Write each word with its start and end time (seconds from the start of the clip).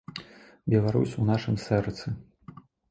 Беларусь 0.75 1.15
у 1.21 1.27
нашым 1.31 1.55
сэрцы. 1.69 2.19